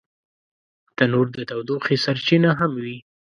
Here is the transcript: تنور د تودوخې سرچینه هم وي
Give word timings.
تنور 0.95 1.27
د 1.33 1.37
تودوخې 1.49 1.95
سرچینه 2.05 2.51
هم 2.59 2.71
وي 2.83 2.97